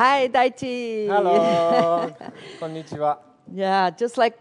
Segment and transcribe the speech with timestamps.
[0.00, 1.08] Hi, Daichi.
[1.08, 2.10] Hello.
[2.58, 3.20] こんにちは。
[3.52, 4.38] Yeah, just like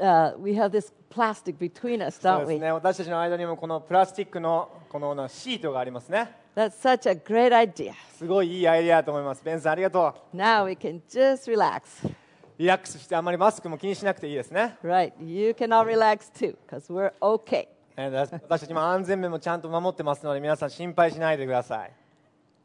[0.00, 2.58] uh, we have this plastic between us, そう don't です we?
[2.58, 2.72] ね。
[2.72, 6.32] 私たちの間にもこのプラスチックのこのシートがありますね。
[6.56, 7.92] That's such a great idea.
[8.18, 9.44] すごいいいアイデアだと思います。
[9.44, 12.04] ベンさんありがと Now we can just relax.
[12.04, 12.12] う。
[12.58, 14.78] リラックスしてあんまりマスクも気にしなくていいですね。
[14.82, 17.68] Right, you can all relax too, because we're okay.
[17.96, 21.92] えーだ私たちも安全面もちゃんと守ってますので皆さん心配しないでください。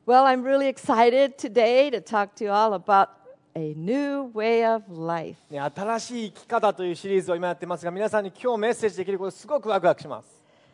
[0.06, 3.08] Well, I'm really excited today to talk to you all about
[3.54, 5.36] a new way of life.
[5.50, 10.28] ね、新しい生き方というシリーズを今やってますが皆さんに今日メッセージできることすごくワクワクします。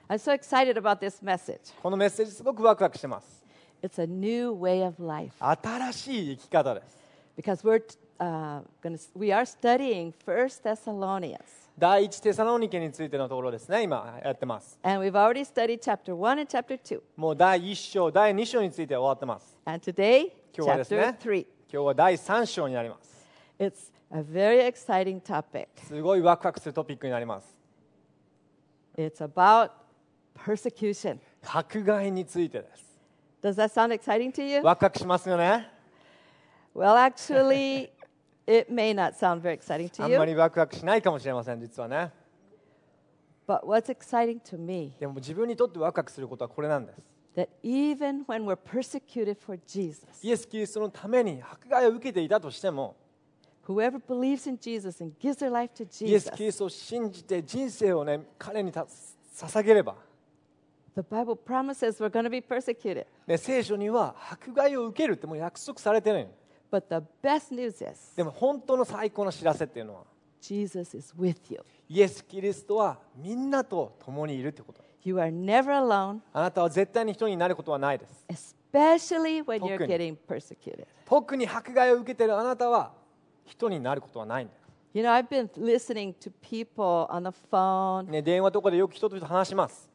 [0.08, 1.72] I'm so excited about this message.
[1.82, 3.44] このメッセージすごくワクワクしてます。
[3.82, 6.96] It's a new way of life 新しい生き方です。
[7.36, 7.82] because we're
[8.20, 11.67] uh, going to we are studying First Thessalonians.
[11.79, 14.77] 第一テサロニケについてのところですね、今やってます。
[14.83, 16.99] And we've already studied chapter 1 and chapter 2.
[17.15, 19.57] もう第1章、第2章については終わってます。
[19.63, 21.39] And today, 今日はですね chapter 3.
[21.39, 23.25] 今日は第3章になります。
[23.57, 25.67] It's a very exciting topic.
[25.87, 27.57] すごいワクワクするトピックになります。
[28.97, 29.71] It's about
[30.37, 31.19] persecution.
[31.41, 32.99] 迫害についてです。
[33.41, 34.61] Does that sound exciting to you?
[34.61, 35.71] ワクワクしますよね。
[36.75, 37.89] Well, actually,
[38.49, 40.25] it may not sound very exciting あ to んま you.
[40.25, 42.11] りワクワクしないかもしれません、実はね。
[43.47, 47.01] But what's exciting to me でも自分にとってワクワクすることはこれなんです。
[47.35, 52.95] that even when we're persecuted for Jesus, イエス・キリストのために迫害を受けていたとしても、
[53.67, 58.87] whoever believes in Jesus and gives their life to イエス・ Jesus, キリストを信じて人生をね、彼にた
[59.35, 59.95] 捧げれば、
[60.95, 63.05] the Bible promises we're going to be persecuted.
[63.27, 66.29] ね、聖書には迫害を受けるってもう約束されてるのよ
[66.71, 70.03] But the best news is でも本当の最高の知らせっていうのは、
[70.41, 71.59] Jesus is with you.
[71.87, 74.83] イエス・キリストはみんなと共にいるってこと。
[75.03, 78.55] You are never alone, あなたは絶対に人になることはないです。
[78.71, 79.93] especially when you're 特に。
[79.93, 80.85] getting persecuted.
[81.05, 82.93] 特に迫害を受けているあなたは
[83.45, 84.59] 人になることはないんだよ
[84.93, 89.89] You know, I've been listening to people on the phone, ね、電話とかでよく人と人と話します。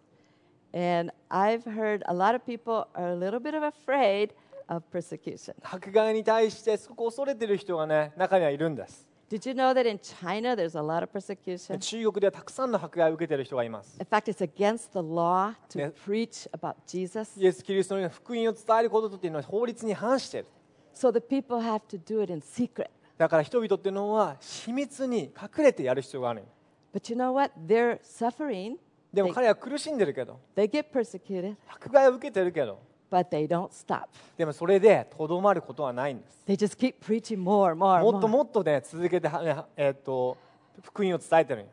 [0.75, 4.31] and I've heard a lot of people are a little bit of afraid
[4.69, 5.55] of persecution.
[5.63, 9.07] 迫害に対してすごく恐れている人がね、中にはいるんです。
[9.31, 11.79] Did you know that in China there's a lot of persecution?
[11.79, 13.99] 中国ではたくさんの迫害を受けている人がいます。
[13.99, 17.41] In fact, it's against the law to preach about Jesus.
[17.41, 20.47] イエス・キリストの福音を伝えることっていうのは法律に反している。
[20.95, 22.89] So the people have to do it in secret.
[23.17, 26.45] だから人々っていうのは秘密に隠れてやる必要がある。
[26.93, 27.53] But you know what?
[27.67, 28.77] They're suffering.
[29.13, 32.81] でも彼は苦しんでるけど、they get persecuted, 迫害を受けてるけど、
[33.15, 34.09] but they don't stop.
[34.37, 36.43] でもそれでとどまることはないんです。
[36.49, 38.03] They just keep preaching more and more.
[38.03, 38.31] もっと more.
[38.31, 39.31] もっとね、続けて
[39.77, 40.37] えーっと
[40.83, 41.67] 福音を伝えてる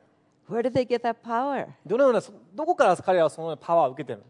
[0.47, 1.67] Where did they get that power?
[1.83, 2.21] どのような、
[2.53, 4.25] どこから彼はそのパワーを受けてるの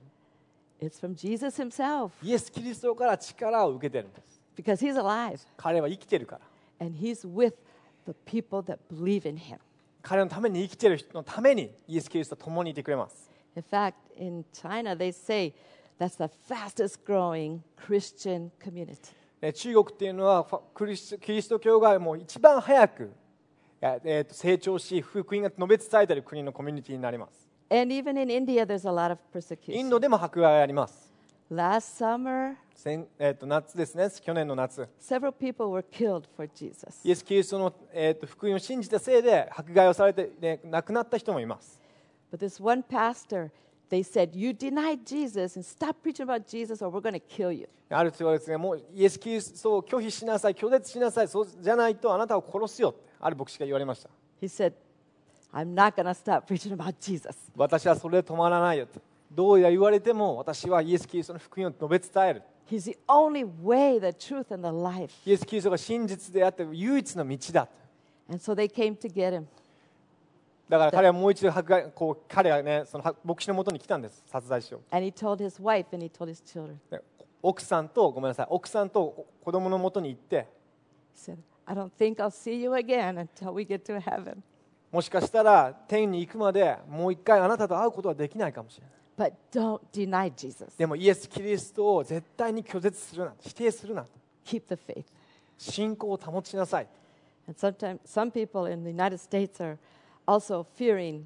[0.88, 4.42] It's from Jesus himself イエス・キリストから力を受けてるんです。
[4.56, 6.40] because he's alive 彼は生きてるか
[6.80, 6.86] ら。
[6.86, 7.54] and he's with
[8.08, 9.58] the people that believe in him.
[10.02, 13.30] 彼のために生きてる人のためにイエス・キリストは共にいてくれます。
[13.56, 15.54] In fact, in China, they say
[16.02, 19.14] that's the fastest growing Christian community.
[19.40, 23.12] ね中国っていうのはクリスキリスト教がもう一番早く、
[23.80, 27.48] ええーと成長し、福音が述べ伝えている国のコミュニティになります。
[27.70, 29.20] And even in India, there's a lot of
[29.72, 29.90] イン persecution.
[29.90, 31.12] ドでも迫害があります。
[31.52, 34.88] Last summer, 先えー、と夏ですね、去年の夏。
[35.00, 37.08] several people were killed for Jesus.
[37.08, 41.80] イエス・キリストの、えー、と福音を信じたせいで迫害をされて、ね、亡くなった人もいます。
[42.32, 43.52] But this one pastor,
[43.92, 47.52] they said, You denied Jesus and stop preaching about Jesus or we're going to kill
[47.52, 47.68] you.
[47.90, 54.10] ある人はですね、もうイエス・キリストを拒否しなさい、拒絶しなさい、そうじゃないとあなたを殺すよって、ある牧師が言われました。
[54.42, 54.74] He said,
[55.54, 57.36] I'm not going to stop preaching about Jesus.
[57.58, 59.02] 私はそれで止まらないよと。
[59.30, 62.44] どうや言われても私はイエス・キリストの福音を述べ伝える。
[62.70, 65.12] He's the only way, the truth, and the life.
[65.26, 67.72] イエス・キリストが真実であって唯一の道だと。
[68.30, 69.46] And so they came to get him.
[70.72, 74.80] だから彼はもう一度迫害こう彼はねその牧師のもとに来たんです殺害しを
[77.42, 80.48] 奥さんとごめんなさい奥さんと子供のもとに行って
[84.94, 88.92] もしかしたら天に行くまでもう一回あなたと会うことはできないかもしれない。
[90.78, 94.06] でもイエス・キリストを絶対に拒絶するな否定するな
[95.58, 96.88] 信仰を保ちなさい。
[100.26, 101.24] also fearing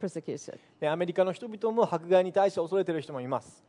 [0.00, 0.58] persecution.
[0.80, 3.62] ね、アメリカの人々も迫害に対して恐れている人もいます。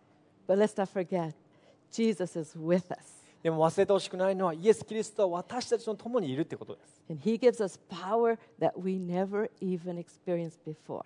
[3.43, 7.01] でも忘れてほしくないのは、イエス・キリストは私たちと共にいるということです。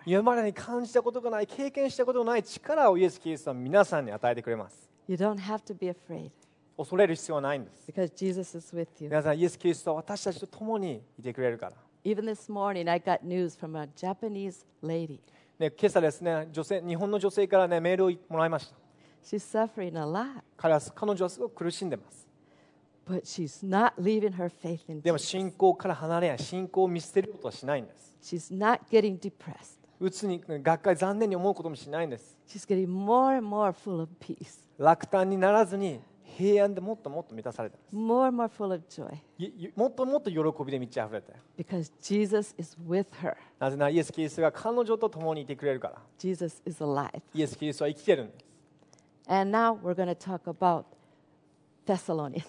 [0.04, 4.88] 今までに感じたことがない、経験したことがない力をイエス・キリストは皆さんに与えてくれます。
[6.76, 7.86] 恐れる必要はないんです。
[7.88, 8.02] みな
[9.08, 11.72] 皆さん、イエス・キリストは私たちと共にいてくれるから。
[12.06, 15.18] Even this morning, I got news from a Japanese lady.
[15.58, 18.76] ね、今朝ですね女性日本の女性から、ね、メールをもらいました
[19.24, 22.28] She's suffering a lot, 彼は彼女はすごく苦しんでます
[23.08, 25.30] but she's not leaving her faith in でも Jesus.
[25.30, 29.80] 信仰から離れない信仰を見捨てることはしないんです She's not getting depressed.
[29.98, 35.98] うつにがっかり残念に思うこともしないんです She's getting more and more full of peace, 落胆にならずに
[36.36, 43.34] 平安でもっともっと満たされてます more and more full of joy いいもっともっと喜びで満ち溢れて because Jesus is with her.
[43.58, 47.22] なぜならイエス・キリストが彼女と共にいてくれるから Jesus is alive.
[47.34, 48.44] イエス・キリストは生きてるんです
[49.28, 50.84] And now we're going to talk about
[51.86, 52.44] Thessalonians.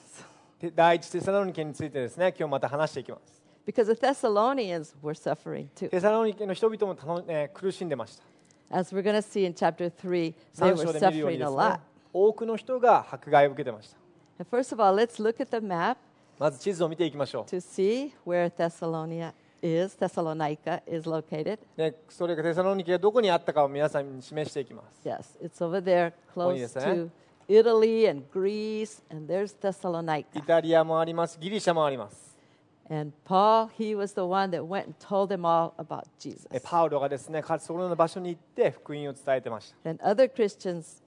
[0.60, 5.90] で第一テサロニケについてですね今日また話していきます Because the Thessalonians were suffering too.
[5.90, 8.24] テサロニケの人々もたの、えー苦しんでました
[8.69, 11.38] As we're going to see in chapter 3, they 3 were 章で見るよう suffering に a
[11.38, 11.80] ですね lot.
[12.25, 15.98] 多くの人が迫害を受けてました first of all, let's look at the map
[16.40, 21.60] まず地図を見ていきましょ to see where Thessalonica is, Thessalonica is located.
[21.78, 26.86] う、ね、それがテサロニケがどこにあったかを皆さんに示していきます Yes, it's over there ここに close ですね。
[26.86, 27.10] to
[27.50, 30.46] Italy and Greece, and there's イ Thessalonica.
[30.46, 32.28] タリアもありますギリシャもあります
[32.90, 36.48] And Paul, he was the one that went and told them all about Jesus.
[36.52, 41.04] えパウロがですね彼そのような場所に行って福音を伝えてました And other Christians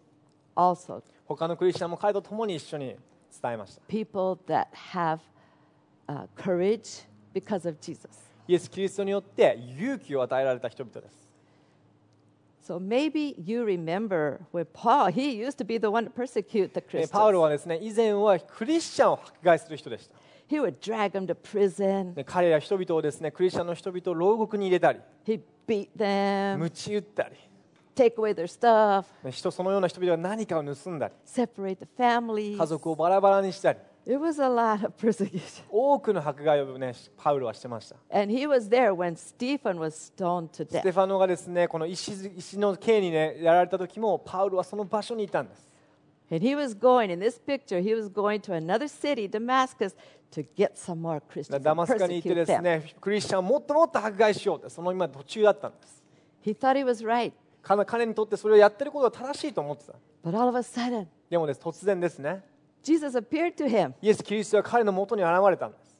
[0.56, 2.96] also, 他のクリスチャンも彼と共に一緒に
[3.42, 5.20] 伝えました people that have
[6.08, 7.04] uh, courage
[7.34, 8.08] because of Jesus.
[8.48, 11.28] イエス・キリストによって勇気を与えられた人々です
[12.62, 16.82] So maybe you remember when Paul, he used to be the one to persecute the
[16.98, 17.42] えパウロ Christians.
[17.42, 20.14] はですね以前はクリスチャンを迫害する人でした
[20.48, 22.14] He would drag them to prison.
[22.14, 27.36] で彼ら人々をですねクリスチャンの人々を牢獄に入れたり He'd beat them, 鞭打ったり
[28.00, 32.56] take away their stuff, ね人そのような人々が何かを盗んだり separate the families.
[32.56, 35.62] 家族をバラバラにしたり It was a lot of persecution.
[35.70, 40.92] 多くの迫害をねパウロはしてました And he was there when Stephen was stoned to ステ death.
[40.92, 45.68] ファノがですねこの石石の刑にねやられた時もパウロはその場所にいたんです
[46.32, 49.96] And he was going, in this picture, he was going to another city, Damascus,
[50.30, 52.62] to get some more だ Christians ダ and マスカに行って persecute です them.
[52.62, 56.02] ねクリスチャンをもっともっと迫害しようってその今途中だったんです
[56.42, 57.32] He thought he was right.
[57.62, 59.92] 彼彼にとってそれをやってることは正しいと思ってた
[60.24, 62.42] But all of a sudden, でもです突然ですね
[62.82, 63.92] Jesus appeared to him.
[64.00, 65.98] イエス・キリストは彼のもとに現れたんです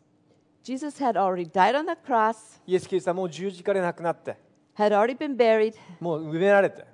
[0.63, 4.37] Jesus had already died on the cross, イエス・キリストはもう十字架で亡くなって
[4.77, 6.85] had already been buried, もう埋められて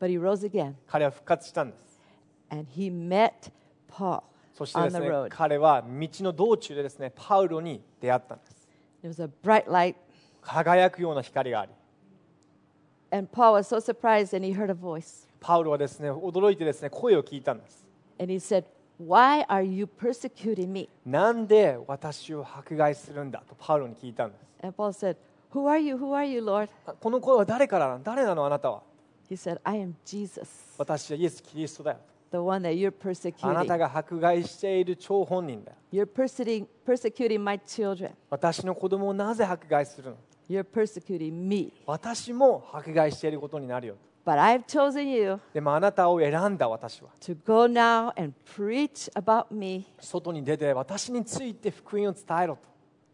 [0.00, 0.74] but he rose again.
[0.86, 2.00] 彼は復活したんです
[2.50, 3.32] And he met
[3.90, 4.22] Paul
[4.54, 5.28] そしてで on す the ね road.
[5.30, 8.68] 彼は道の道中でですねパウロに出会ったんです
[9.02, 9.94] There was a bright light,
[10.42, 11.72] 輝くような光があり
[13.12, 15.28] and Paul was so surprised, and he heard a voice.
[15.40, 17.84] パウロはですね驚いてですね声を聞いたんです
[18.18, 18.64] And he said,
[19.00, 20.88] Why are you persecuting me?
[21.04, 25.16] なんで私を迫害するんだとパウロに聞いたんです And Paul said,
[25.52, 25.96] Who are you?
[25.96, 26.68] Who are you, Lord?
[26.86, 28.82] あこの声は誰からなの誰なのあなたは
[29.28, 30.48] He said, I am Jesus,
[30.78, 31.98] 私はイエス・キリストだよ
[32.30, 32.92] the one that you're
[33.42, 33.78] あなた persecuting.
[33.78, 38.12] が迫害している張本人だよ You're persecuting, persecuting my children.
[38.30, 40.16] 私の子供をなぜ迫害するの
[40.48, 41.72] You're persecuting me.
[41.86, 52.58] 私も迫害していることになるよ But I've chosen you でもあなたを選んだ私は to go now and preach about me 外に出て私について福音を伝えろ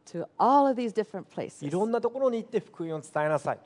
[0.05, 3.59] to all of these different と places いろんなところに行って福音を伝えなさい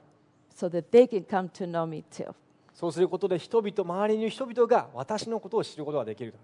[0.54, 2.32] so that they can come to know me too.
[2.74, 6.34] そうすることで人々周りにいる人々が私のことを知ることができる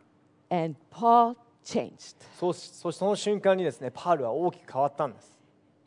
[0.51, 2.17] And Paul changed.
[2.39, 5.38] そうそその瞬間にですねパウルは大きく変わったんです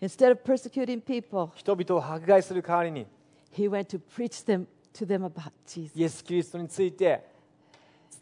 [0.01, 3.05] Instead of persecuting people, 人々を迫害する代わりに
[3.53, 5.91] he went to preach them to them about Jesus.
[5.95, 7.23] イエス・キリストについて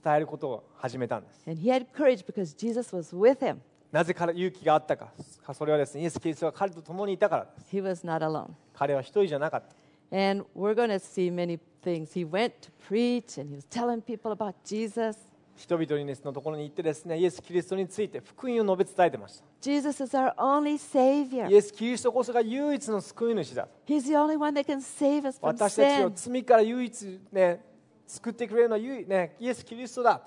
[0.03, 3.57] 伝えることを始めたんです And he had courage because Jesus was with him.
[3.91, 5.11] なぜ彼勇気があったか
[5.53, 8.49] それはですねイエス・キリストが彼と共にいたからです He was not alone.
[8.73, 9.75] 彼は一人じゃなかった
[10.11, 12.13] And we're going to see many things.
[12.13, 15.17] He went to preach and he was telling people about Jesus.
[15.55, 21.49] 人々にですのところに行ってですねイエス・キリストについて福音を述べ伝えてました Jesus is our only Savior.
[21.49, 26.13] イエス・キリストこそが唯一の救い主だ He's the only one that can save us from 私たちを sin.
[26.15, 27.61] 罪から唯一ね
[28.07, 30.21] 救ってくれるのは唯ねイエス・キリストだ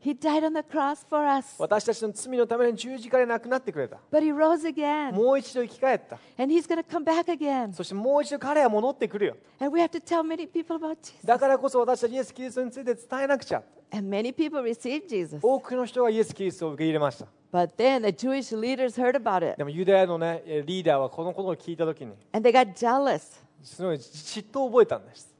[0.00, 5.12] He died on the cross for us, 私たちの罪のために十字架で亡くなってくれた but He rose again.
[5.12, 7.72] もう一度生き返った And He's going to come back again.
[7.72, 11.24] そしてもう一度彼は戻ってくるよ And we have to tell many people about Jesus.
[11.24, 13.62] だからこそ私たちイエス・キリストについて伝えなくちゃ
[13.92, 15.38] And many people received Jesus.
[15.42, 23.40] 多くの人がイエス・キリストを受け入れました But then the Jewish leaders heard about it でもユダヤの、ね、えリーダーはこのことを聞いた時に and they got jealous.
[23.62, 25.34] すごい嫉妬を覚えたんです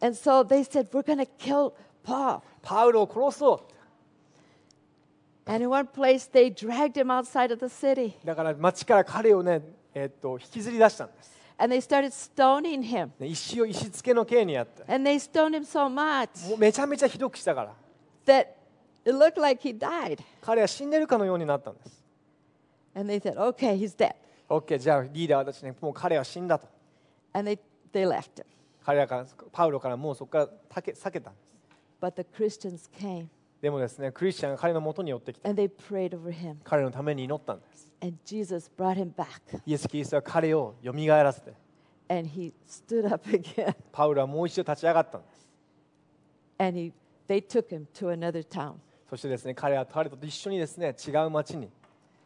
[0.00, 1.72] And so they said, We're going to kill
[2.04, 2.40] Paul.
[2.62, 3.60] パウロを殺そう
[5.50, 9.60] And in one place, they dragged him outside of the city だから町から彼をね、
[9.92, 13.10] えっと引きずり出したんです、and they started stoning him.
[13.18, 17.74] ね石を石付けの刑にやって、And they stoned him so much めちゃめちゃひどくしたから、
[18.26, 18.46] that
[19.04, 20.20] it looked like he died.
[20.40, 22.02] 彼は死んでるかのようになったんです。
[22.94, 24.14] And they said, okay, he's dead.
[24.48, 26.68] OK、じゃあリーダーたちね、もう彼は死んだと。
[27.32, 27.58] And they,
[27.92, 28.44] they left him.
[28.84, 31.50] 彼らから、パウロからもうそこから避け避けたんです。
[32.00, 33.26] But the Christians came
[33.60, 36.56] でもですね、クリスチャンが彼の元に寄ってきて、and they prayed over him.
[36.64, 37.92] 彼のために祈ったんです。
[38.02, 39.26] And Jesus brought him back.
[39.66, 41.52] イエス・キリストは彼を蘇らせて、
[42.08, 43.76] And he stood up again.
[43.92, 45.48] パウロはもう一度立ち上がったんです。
[46.58, 46.92] And he,
[47.28, 48.74] they took him to another town.
[49.10, 51.68] そしてですね、彼は彼と一緒にですね、違う町に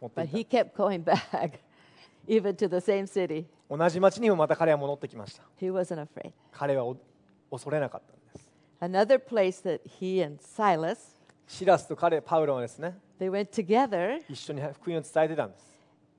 [0.03, 1.53] 持って But いっ he kept going back,
[2.29, 3.47] even to the same city.
[3.71, 3.75] た。
[3.79, 5.43] 同じ町にもまた彼は戻ってきました。
[5.59, 6.33] He wasn't afraid.
[6.53, 6.95] 彼はお
[7.51, 8.47] 恐れなかったんです。
[8.83, 11.17] Another place that he and Silas,
[11.49, 15.75] シラスと彼、パウロはですね、they went together, 一緒に福音を伝えてたんです。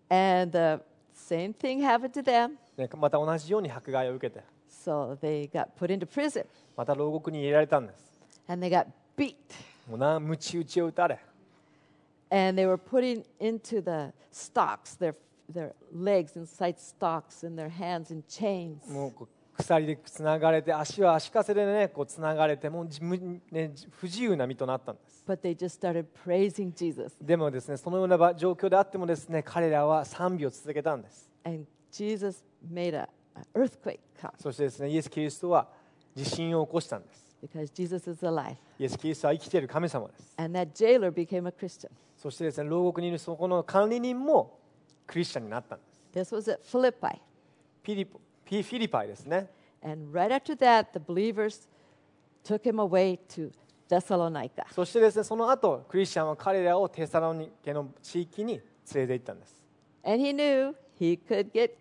[0.09, 0.83] and the
[1.15, 2.53] same thing happened to them.
[2.75, 8.19] ね、また同じように迫害を受けて、So they got put into prison, また牢獄に入れられたんです。
[8.47, 9.35] and they got beat.
[9.87, 11.19] もうな、むち打ちを打たれ、
[12.31, 15.15] And they were putting into the stocks, their,
[15.51, 18.79] their legs inside stocks, and their hands in chains.
[19.57, 22.89] 鎖でつながれて、足は足かせでね、こうつながれて、もう
[23.51, 25.23] ね、不自由な身となったんです。
[25.25, 27.15] But they just started praising Jesus.
[27.21, 31.31] でもですね、そのような場状況であってもですね、彼らは賛美を続けたんです。
[31.45, 35.69] And Jesus made a, an earthquake come そしてですね、イエス・キリストは
[36.13, 37.24] 地震を起こしたんです。
[37.45, 38.55] Because Jesus is alive.
[38.79, 40.33] イエス・キリストは生きている神様です。
[40.37, 41.89] And that jailer became a Christian.
[42.17, 44.59] そしてですね、牢獄にいるそこの管理人も
[45.07, 46.33] クリスチャンになったんです。
[46.33, 47.19] This was at Philippi.
[47.83, 49.49] ピリポピフィリパイですね。
[49.83, 51.67] And right after that, the believers
[52.43, 53.51] took him away to
[53.89, 54.65] Thessalonica.
[54.73, 58.53] そしてですね、その後、クリスチャンは彼らをテサロニケの地域に
[58.93, 59.63] 連れて行ったんです。
[60.03, 61.71] And he knew he could get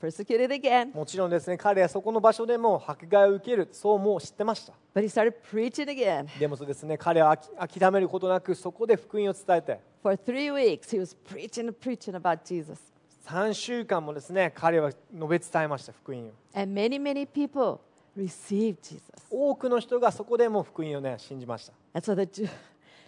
[0.00, 0.94] persecuted again.
[0.94, 4.72] もちろんですね、彼はそこの場所でも迫害を受ける、そうもう知ってました。
[4.94, 6.26] But he started preaching again.
[6.38, 12.80] でもそうですね、彼はあき諦めることなく、そこで福音を伝えて、For three weeks, he was preaching and preaching about Jesus.
[13.26, 16.30] 3週間もですね、彼は述べ伝えました、福音を。
[16.54, 17.78] And many, many people
[18.16, 19.02] received Jesus.
[19.30, 21.72] 多くの人がそこでも福音をね、信じました。
[21.92, 22.48] And so the,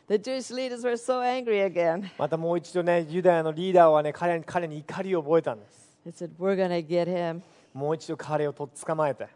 [0.09, 2.05] the Jewish leaders were so angry again.
[2.19, 5.92] またもう一度ね、ユダヤのリーダーはね、彼に彼に怒りを覚えたんです。
[6.06, 7.42] They said, We're going to get him.
[7.74, 9.28] もう一度彼をとっ捕まえて。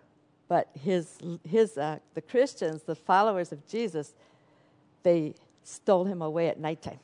[0.50, 4.14] But his, his, uh, the Christians, the followers of Jesus,
[5.04, 5.34] they
[5.64, 6.98] stole him away at nighttime.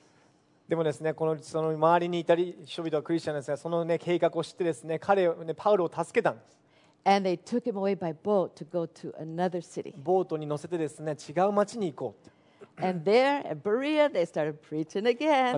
[0.68, 6.58] でもですね、このその周りにいたり人々はクリスチャンですが、その、ね、計画を知ってですね、彼を、ね、パウロを助けたんです。
[7.06, 9.94] And they took him away by boat to go to another city.
[9.98, 12.36] ボートに乗せてですね、違う町に行こうって。
[12.77, 12.93] ま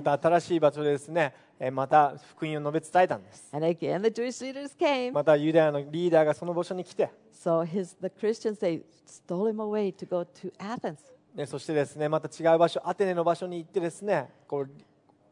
[0.03, 1.33] た新しい場所でですね、
[1.71, 3.49] また福音を述べ伝えたんです。
[3.53, 5.13] And again, the Jewish leaders came.
[5.13, 7.09] またユダヤのリーダーがその場所に来て。
[7.33, 10.97] So his, the Christians, they stole him away to go to Athens.
[11.33, 14.69] ね、そしてですね、また違う場所、アテネの場所に行ってですね、こう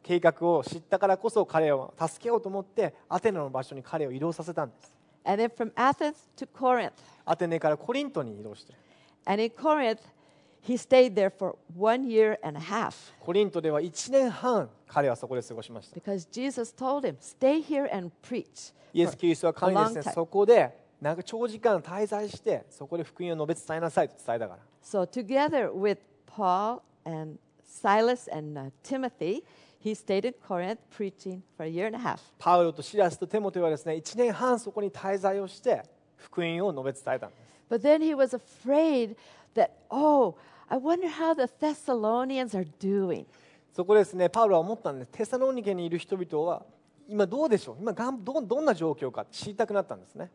[0.02, 4.94] 計画を知ったからこそ彼を助けようと思って、アテネの場所に彼を移動させたんです。
[5.24, 6.92] And then from Athens to Corinth.
[7.24, 8.74] アテネからコリントに移動して。
[9.26, 9.98] And in Corinth,
[10.63, 15.95] he stayed there for one year and a half コリントでは1年半彼はそこで過ごしました。
[15.99, 18.73] because Jesus told him, Stay here and preach.
[18.93, 20.13] イエス・キリストは彼にです a ね long time.
[20.13, 29.43] そこでなんか長時間滞在してそこで福音を述べ伝えなさいと伝えたから So together with Paul and Silas and uh, Timothy,
[29.79, 32.19] he stayed in Corinth preaching for a year and a half.
[32.37, 35.83] パウロとシラスとテモテはですね1年半そこに滞在をして
[36.17, 39.15] 福音を述べ伝えたんです But then he was afraid
[39.55, 40.35] that, oh,
[40.68, 43.26] I wonder how the Thessalonians are doing.
[43.72, 46.62] そこでですねパウロは思ったんですテサロニケにいる人々は
[47.08, 50.30] 今どうでしょう今がんどどんな状況か知りたくなったんですね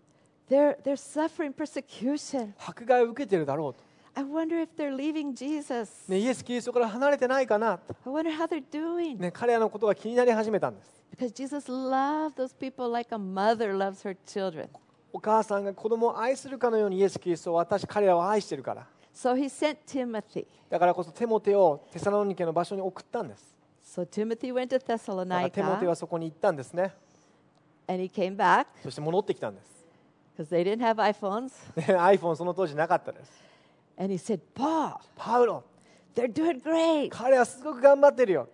[0.50, 2.54] They're, they're suffering persecution.
[2.58, 3.82] 迫害を受けてるだろうと、
[4.16, 6.10] I wonder if they're leaving Jesus.
[6.10, 9.20] ね、イエス・キリストから離れてないかなと、I wonder how they're doing.
[9.20, 14.70] ね、彼らのことが気になり始めたんです Because Jesus loved those people like a mother loves her children.
[15.14, 20.46] お母さんが子供を愛するかのようにイエス・キリストは私彼らを愛してるから So he sent Timothy.
[20.70, 26.94] だからこそテモテをテサロニケの場所に送ったんです So Timothy went to だからテモテ Thessalonica はそこに行ったんですね
[27.88, 29.80] and he came back そして戻ってきたんです
[30.38, 31.52] because they didn't have iPhones.
[31.76, 33.32] ね iPhone その当時なかったです
[33.98, 35.64] And he said, Paul, パウロ
[36.16, 37.10] they're doing great.
[37.10, 38.48] 彼はすごく頑張ってるよ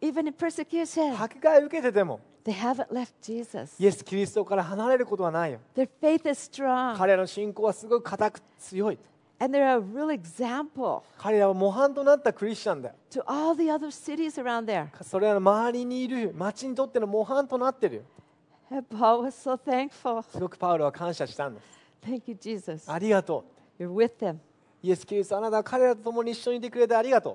[0.00, 3.74] Even in persecution, 迫害受けてても they haven't left Jesus.
[3.82, 6.96] イエス・キリストから離れることはないよ Their faith is strong.
[6.96, 8.98] 彼らの信仰はすごく固く強い
[9.42, 14.86] And they're a real example 彼らは模範となったクリスチャンだよ to all the other cities around there.
[15.02, 18.02] それらの周りにいる町にとっての模範となってるよ
[18.70, 20.22] And Paul was so thankful.
[20.30, 21.66] すごくパウロは感謝したんです
[22.06, 22.88] Thank you, Jesus.
[22.88, 23.44] ありがと
[23.80, 24.34] You're with them.
[24.34, 24.38] う
[24.84, 27.32] イエス・キリストあなたは彼らと共に一緒にいてくれてありがと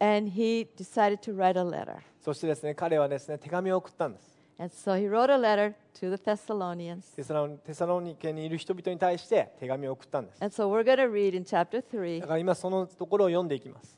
[0.00, 1.96] う And he decided to write a letter.
[2.24, 7.15] そしてですね彼はですね手紙を送ったんです And so he wrote a letter to the Thessalonians.
[7.15, 13.97] テサロテサロニケにいる人々に対して手紙を送ったんです And so we're going to read in chapter だ 3から今そのところを読んでいきます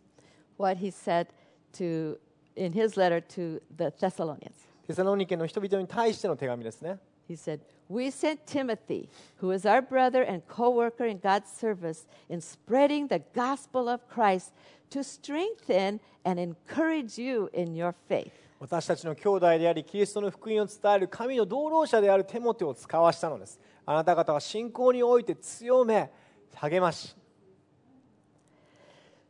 [0.60, 1.28] what he said
[1.74, 2.20] to
[2.56, 4.54] in his letter to the Thessalonians.
[4.86, 11.50] テサロニケの人々に対しての手紙ですね He said, We sent Timothy, who is our brother and co worker in God's
[11.50, 14.54] service in spreading the gospel of Christ,
[14.90, 18.34] to strengthen and encourage you in your faith.
[18.59, 26.11] 私たちの兄弟でありキリストの福音を伝える神の同労者であるテモテを使わしたのですあなた方は信仰において強め
[26.55, 27.17] 励まし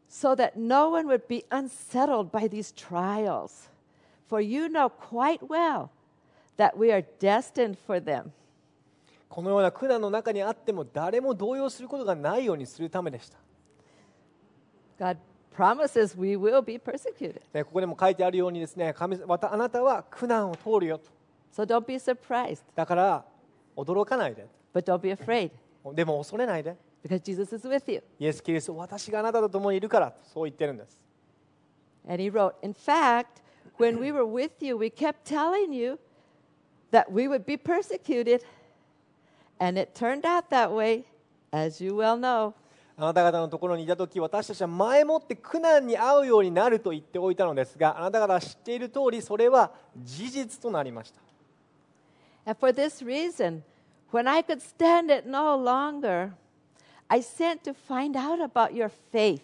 [0.08, 3.68] so that no one would be unsettled by these trials.
[4.28, 5.90] For you know quite well
[6.56, 8.32] that we are destined for them.
[9.28, 13.38] このような苦難の中にあっても誰も動揺することがないようにするためでした
[14.98, 15.18] God
[15.55, 17.41] promises we will be persecuted.
[17.53, 21.09] でここでも書いてあるようにですね神またあなたは苦難を通るよと
[21.53, 23.25] So don't be surprised, だから
[23.75, 25.51] 驚かないで but don't be afraid
[25.93, 28.03] でも恐れないで because Jesus is with you.
[28.19, 31.01] イエス・キリスト私があなたと共にいるからとそう言ってるんです
[32.07, 33.41] And he wrote, In fact,
[33.77, 35.99] when we were with you, we kept telling you
[36.91, 38.43] that we would be persecuted.
[39.59, 41.05] And it turned out that way,
[41.53, 42.55] as you well know.
[42.98, 51.20] あなた方のところにいた時私たちは前もって苦難に遭うようになると言っておいたのですがあなた方は知っている通りそれは事実となりました
[52.46, 53.64] And for this reason,
[54.12, 56.32] when I could stand it no longer,
[57.10, 59.42] I sent to find out about your faith.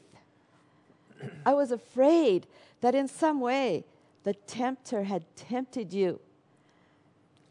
[1.44, 2.46] I was afraid
[2.80, 3.84] that in some way
[4.22, 6.20] the tempter had tempted you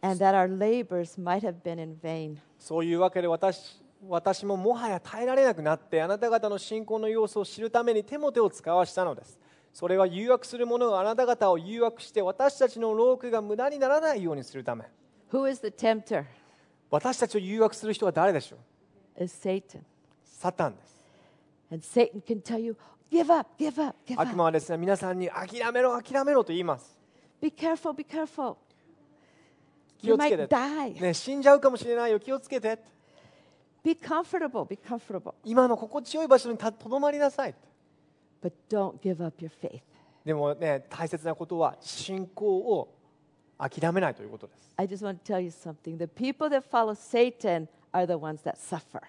[0.02, 2.40] and that our labors might have been in vain.
[2.58, 9.40] そういうわけで私私ももはや耐えられなくなってあなた方の信仰の様子を知るためにテモテを使わしたのです
[9.74, 14.86] それは誘惑する者があなた方を誘惑して私たちの労苦が無駄にならないようにするため
[15.32, 16.26] Who is the tempter?
[16.90, 18.58] 私たちを誘惑する人は誰でしょ
[19.18, 19.82] う？Is Satan.
[20.26, 21.06] サタンです
[21.72, 22.76] And Satan can tell you,
[23.10, 24.36] give up, give up, give 悪 up.
[24.36, 26.98] 魔はですね皆さんに諦めろ諦めろと言います
[27.40, 28.56] Be careful, be careful.
[30.00, 31.02] 気 You をつけ might て、die.
[31.02, 32.80] ね、死んじゃうかもしれないよ気をつけて
[33.84, 35.34] Be comfortable, be comfortable.
[35.44, 37.56] 今の心地よい場所にたとどまりなさい
[38.44, 39.82] But don't give up your faith.
[40.26, 42.94] でもね大切なことは信仰を
[43.58, 45.98] 諦めないということです I just want to tell you something.
[45.98, 49.02] The people that follow Satan are the ones that suffer.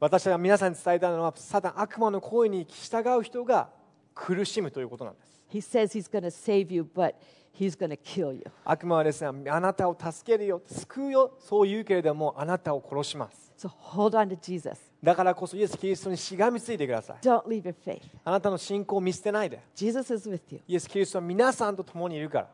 [0.00, 3.70] 私が皆さんに伝えたのはサタン悪魔の声に従う人が
[4.14, 7.14] 苦しむということなんです He says he's going to save you, but
[7.58, 8.42] he's going to kill you.
[8.64, 14.79] 悪魔はですねあなたを助けるよ救うよそう言うけれどもあなたを殺します So hold on to Jesus.
[15.03, 18.01] だからこそイエス・キリストにしがみついてください Don't leave your faith.
[18.23, 20.61] あなたの信仰を見捨てないで Jesus is with you.
[20.67, 22.49] イエス・キリストは皆さんと共にいるから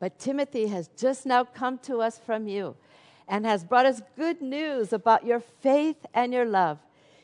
[0.00, 2.74] But Timothy has just now come to us from you
[3.26, 6.78] and has brought us good news about your faith and your love.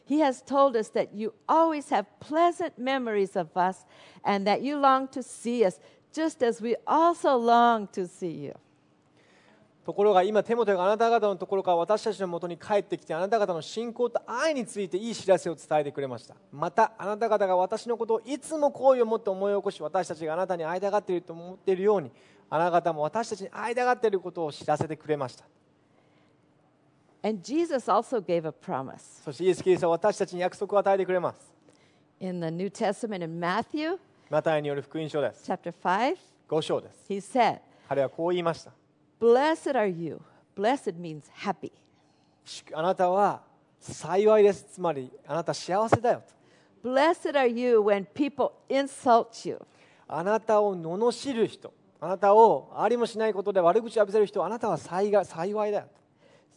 [0.05, 3.85] He has told us that you always have pleasant memories of us
[4.25, 5.79] and that you long to see us,
[6.13, 8.55] just as we also long to see you.
[9.86, 16.36] ところが今、テモテがあなた方のところから私たちのもとに帰ってきて、あなた方の信仰と愛についていい知らせを伝えてくれました。
[16.52, 22.12] また、あなた方が私のことをいつも好意を持って思い起こし、私たちがあなたに会いたがっていると思っているように、
[22.50, 25.46] あなた方も私たちに会いたがっていることを知らせてくれました。
[27.22, 29.24] And Jesus also gave a promise.
[29.24, 31.54] そしてイエス・キリストは私たちに約束を与えてくれます。
[32.20, 34.00] In the New Testament in Matthew
[34.32, 35.44] マタイによる福音書です。
[35.52, 36.18] chapter 5,
[36.50, 37.06] 5章です。
[37.08, 38.72] he said, 彼はこう言いました。
[39.21, 40.21] Blessed are you.
[40.57, 41.73] Blessed means happy.
[42.73, 43.43] あなたは
[43.79, 44.65] 幸いです。
[44.75, 46.23] つまり、あなた幸せだよ
[46.83, 46.89] と。
[46.89, 49.61] Blessed are you when people insult you.
[50.09, 55.87] あなたを罵る人、あなたをありもしないことで悪口を浴びせる人、あなたは幸い幸いだよ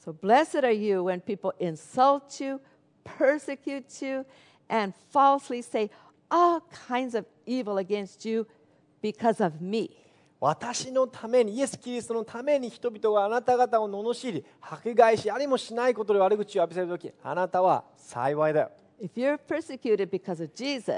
[0.04, 0.12] と。
[0.12, 2.60] So blessed are you when people insult you,
[3.06, 4.26] persecute you,
[4.70, 5.92] and falsely say
[6.32, 8.48] all kinds of evil against you
[9.02, 9.92] because of me.
[10.41, 18.71] 私のために、イエス・キリストのために人々があなた方を罵り、迫害し、ありもしないことで悪口を浴びせるとき、あなたは幸いだよ。
[19.01, 20.51] If you're persecuted because of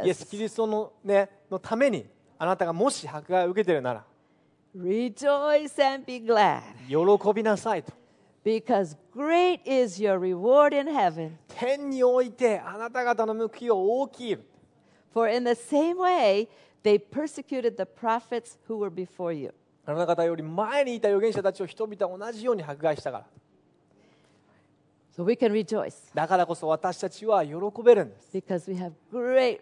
[0.06, 2.06] イエス・キ Jesus, リストの,、ね、のために、
[2.38, 4.04] あなたがもし迫害を受けているなら、
[4.76, 7.92] rejoice and be glad 喜びなさいと。
[8.44, 11.32] because great is your reward in heaven.
[11.48, 14.38] 天においてあなた方の報いは大きい
[15.12, 16.48] For in the same way,
[16.82, 19.52] they persecuted the prophets who were before you.
[19.86, 23.26] あなた方より前にいた預言者たちを人々は同じように迫害したから
[25.16, 29.60] So we can rejoice だからこそ私たちは喜べるんです because we have great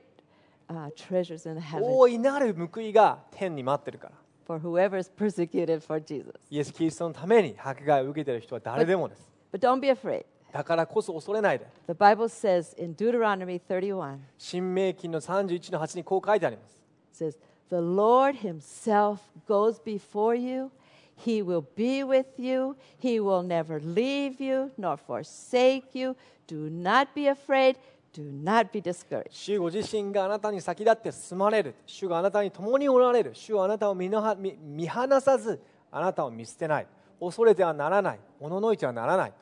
[0.68, 4.14] uh, treasures in heaven 大いなる報いが天に待ってるから
[4.46, 6.32] for whoever is persecuted for Jesus.
[6.50, 10.24] イエス・キリストのために迫害を受けている人は誰でもです But don't be afraid.
[10.52, 16.77] だからこそ恐れないで The Bible says in Deuteronomy 31, 新明記の31の8にこう書いてあります
[17.17, 17.37] says,
[17.69, 20.71] The Lord Himself goes before you.
[21.15, 22.75] He will be with you.
[22.97, 26.15] He will never leave you nor forsake you.
[26.47, 27.77] Do not be afraid.
[28.13, 29.31] Do not be discouraged.
[29.31, 35.59] 主ご自身があなたに先立って進まれる主があなたに共におられる主はあなたを見のは見見放さず
[35.91, 36.87] あなたを見捨てない
[37.19, 39.33] 恐れてはならないおののいてはならない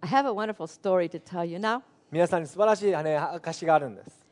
[0.00, 1.80] I have a wonderful story to tell you now.
[2.10, 4.24] 皆さんに素晴らしい、ね、証があるんです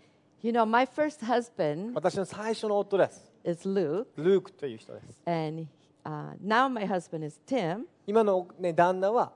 [0.43, 5.65] You know, my first husband 私の最初の夫です is Luke, ルークという人です and
[6.06, 7.86] uh, now my husband is Tim.
[8.06, 9.32] 今の、ね、旦那は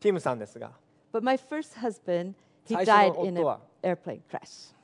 [0.00, 0.72] ティムさんですが
[1.12, 2.32] But my first husband,
[2.66, 4.74] he 最初の died in 夫は an airplane crash.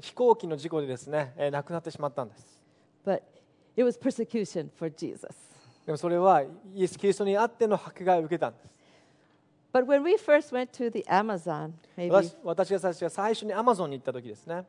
[0.00, 2.60] 飛行機の事故でですね、えー亡くなってしまったんです
[3.06, 3.22] But
[3.76, 5.26] it was persecution for Jesus.
[5.86, 6.42] でもそれは
[6.74, 8.70] イエス・キリストにあっての迫害を受けたんです
[9.72, 14.66] But when we first went to the Amazon, maybe 私私が最初最初にアマゾンに行った時ですね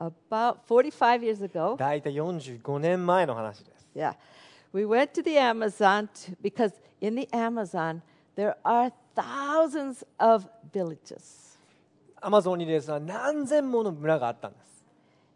[0.00, 4.14] about 45 years ago, 大体45年前の話です yeah,
[4.72, 8.00] we went to the Amazon to, because in the Amazon
[8.36, 11.58] there are thousands of villages,
[12.20, 14.84] アマゾンにですね何千もの村があったんです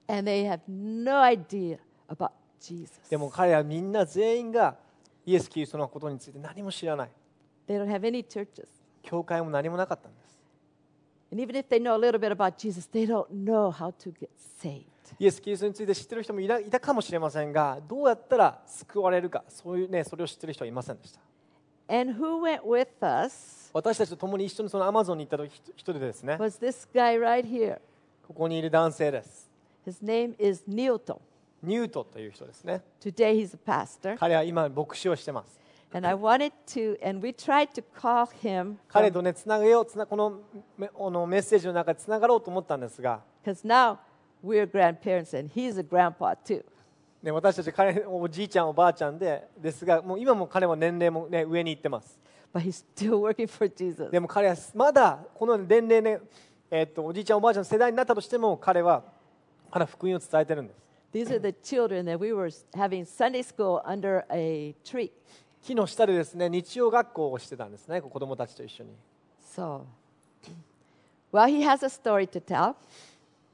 [0.09, 2.91] and they have no idea about Jesus.
[3.11, 4.77] でも彼らみんな全員が
[5.27, 7.11] イエス・キリストのことについて何も知らない
[7.67, 8.67] They don't have any churches.
[9.03, 10.24] 教会も何もなかったんです
[15.19, 21.21] イエス・キリストについて知ってる人もいた,かもしれませんが、どうやったら救われるか、そ,ういう、ね、それを知ってる人はいませんでした。
[23.73, 25.45] 私たちと共に一緒にアマゾンに行った
[25.77, 26.39] 人ですね、
[28.27, 29.51] ここにいる男性です。
[31.63, 32.81] ニュートという人ですね。
[34.19, 35.64] 彼は今、牧師をしています。
[35.94, 40.40] And I wanted to, and we tried to call him 彼とねつなげようつなこの
[40.78, 43.98] めあのメッセージの中でつながろうと思ったんですが because now
[44.46, 46.64] we're grandparents and he's a grandpa too.
[47.24, 52.18] ね、私たち彼おじいちゃんおばあちゃんでですがもう今も彼は年齢も、ね、上に行ってます
[52.54, 54.10] But he's still working for Jesus.
[54.10, 56.20] でも彼はまだこの年齢ね、
[56.72, 59.04] えっとおじいちゃんおばあちゃんの世代になったとしても彼は
[59.72, 65.12] まだ福音を伝えてるんです These are the children that we were having Sunday school under a tree.
[65.65, 68.91] 木の下でですね日曜学校をしてたんですね子供たちと一緒に
[69.57, 69.83] So,
[71.33, 72.75] well, he has a story to tell.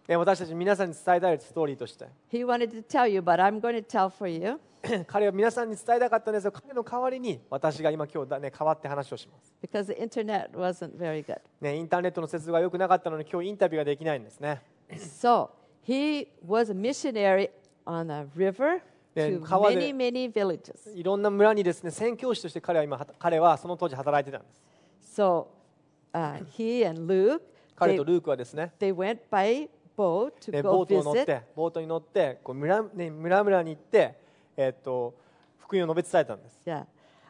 [0.09, 4.59] で私たち皆さんに伝えたいストーリーとして He wanted to tell you, but I'm going to tell for you.
[5.07, 11.39] 彼は皆さんに伝えたかったんですが彼の代わりに私が今今日だ、ね、代わって話をします、because the internet wasn't very good.
[11.61, 15.51] ね、インターネットの接続が良くなかったので今日インタビューができないんですね So
[15.87, 17.51] he was a missionary
[17.87, 18.81] on a river
[19.15, 19.89] で川で
[20.95, 24.53] いろんな村にですね宣教師として彼は,今彼はその当時働いてたんで
[25.03, 25.21] す。
[25.21, 25.47] So,
[26.13, 27.41] uh, he and Luke,
[27.75, 34.17] 彼とルークはですね、they went by boat to ボートに乗って、ボートに乗ってこう村、ね、村々に行って、
[34.57, 35.15] えーと、
[35.59, 36.61] 福音を述べ伝えたんです。
[36.65, 36.85] Yeah.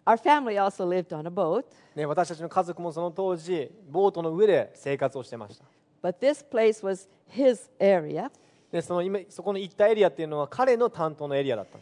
[0.05, 1.65] Our family also lived on a boat.
[1.95, 5.65] ね、私たちの家族もその当時、ボートの上で生活をしてました。
[6.03, 8.31] But this place was his area.
[8.73, 11.79] でその今そこの行ったエリアっていうのは彼の担当のエリアだった。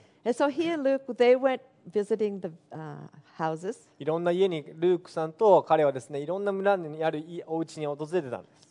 [3.99, 8.69] いろんな家にルークさんと彼はですねいろんな村にあるお家に訪れてたんです。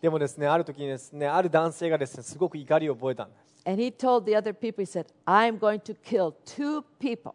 [0.00, 0.10] で。
[0.10, 3.28] もですね、ある時ですね、ある男性がですね、すごく怒りを覚えた。
[3.66, 7.34] And he told the other people said, I'm going to kill two people.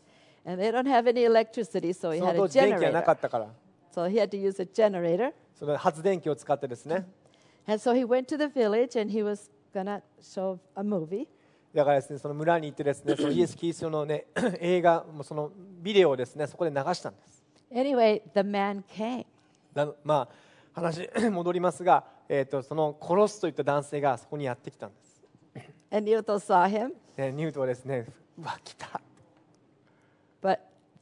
[0.45, 3.15] And they don't have any electricity, so he その had 当 a 時電気がなか generator.
[3.15, 3.47] ったから
[3.93, 5.33] So he had to use a generator.
[5.53, 7.05] その発電機を使ってですね
[7.67, 11.27] And so he went to the village and he was going to show a movie.
[11.73, 14.25] だからですねその村に行ってですねそのイエス・キリストの、ね、
[14.59, 15.51] 映画もその
[15.81, 19.25] ビデオをですねそこで流したんです Anyway, the man came.
[19.73, 20.29] なまあ
[20.73, 25.23] 話戻りますが、えー、とその殺すといった男性がそこにやってきたんです、
[25.91, 28.05] And Newton saw him, でニュートはですね
[28.37, 28.99] うわ来た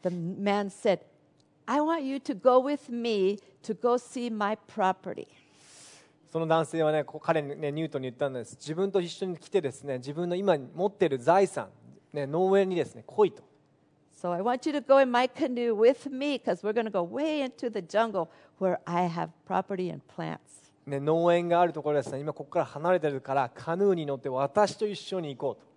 [0.01, 0.99] the man said,
[1.67, 5.27] I want you to go with me to go see my property.
[6.31, 11.69] その男性はね彼にねニュートンに言ったんです自分と一緒に来てですね自分の今持っている財産、
[12.13, 13.41] ね、農園にですね来いと
[14.21, 16.91] So I want you to go in my canoe with me because we're going to
[16.91, 20.39] go way into the jungle where I have property and plants.
[20.85, 25.68] ね、農園があるところですね今ここから離れてるからカヌーに乗って私と一緒に行こうと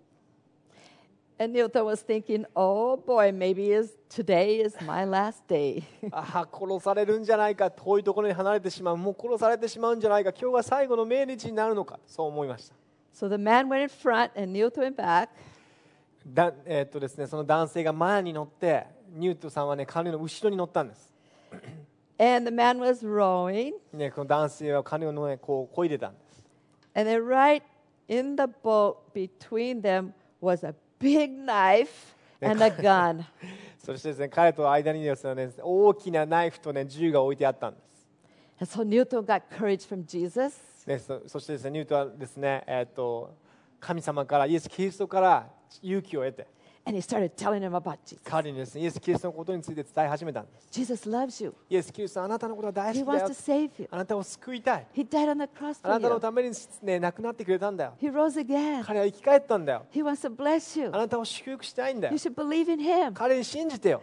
[1.42, 5.82] And Newton was thinking, oh boy, maybe is, today is my last day.
[6.12, 12.76] ああ殺されるんじゃないか遠いところに離れてしまうもう殺されてしまうんじゃないか今日が最後の命日になるのかそう思いました
[13.12, 15.30] so the man went in front and Newton went back.
[16.24, 21.12] だ、えーっとですね、その男性が前に乗ってニュートさんはねカヌーの後ろに乗ったんです、
[22.18, 23.72] And the man was rowing.
[23.92, 26.44] ね、この男性はカヌーのねこう漕いでたんです
[26.94, 27.64] And then right
[28.06, 33.24] in the boat between them was a big knife and a gun.
[33.84, 37.80] そしてですね彼と間にですね大きなナイフとね銃が置いてあったんで
[38.60, 40.54] す、And so Newton got courage from Jesus.
[40.86, 43.34] ね、そそしてですねニュートはですね、えーっと
[43.82, 45.50] 神様からイエス・キリストから
[45.82, 46.46] 勇気を得て
[46.85, 48.21] And he started telling him about Jesus.
[48.23, 51.53] 彼にですねイエス・キリストのことについて伝え始めたんです Jesus loves you.
[51.69, 53.87] イエス・キリストあなたのことが大 He 好きだ wants よ to save you.
[53.91, 56.21] あなたを救いたい He died on the cross あ for なたの you.
[56.21, 56.51] ために、
[56.83, 58.85] ね、亡くなってくれたんだよ He rose again.
[58.85, 60.87] 彼は生き返ったんだよ He wants to bless you.
[60.93, 63.11] あなたを祝福したいんだ You よ should believe in him.
[63.13, 64.01] 彼に信じてよ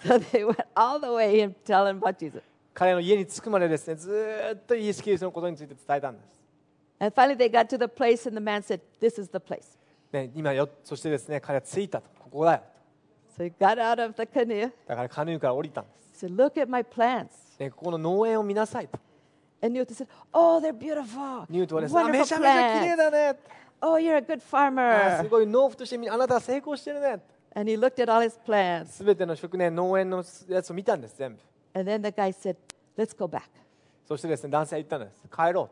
[0.00, 2.42] So they went all the way and telling about Jesus.
[2.72, 6.38] 彼の家に着くまでですねずーっとイエス・キリストのことについて伝えたんです、
[7.00, 9.76] And finally they got to the place and the man said, This is the place.
[10.13, 12.61] ね、今よそしてですね彼は着いたとここだよ
[13.37, 14.71] So he got out of the canoe.
[14.87, 17.29] だからカヌーから降りたんです、He said, Look at my plants.
[17.59, 18.99] ね、ここの農園を見なさいと
[19.63, 21.45] And Newton said, Oh, they're beautiful.
[21.49, 22.97] ニュートはですねあ Wonderful めちゃめちゃ綺麗 plants.
[22.97, 23.39] だね
[23.81, 25.23] Oh, you're a good あ farmer.
[25.23, 27.19] すごい農夫としてみあなたは成功してるね
[27.55, 28.85] And he looked at all his plants.
[28.93, 31.39] すべての食ね農園のやつを見たんです全部
[31.73, 32.55] And then the guy said,
[32.95, 33.41] Let's go back.
[34.07, 35.69] そしてですね男性は言ったんです帰ろ